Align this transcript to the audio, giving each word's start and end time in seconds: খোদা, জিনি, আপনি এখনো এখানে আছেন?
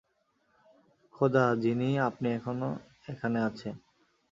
খোদা, 1.13 1.45
জিনি, 1.61 1.89
আপনি 1.99 2.27
এখনো 2.31 2.69
এখানে 3.07 3.39
আছেন? 3.41 3.75